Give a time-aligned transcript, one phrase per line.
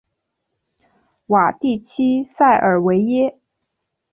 [1.27, 3.37] 瓦地区塞尔维耶。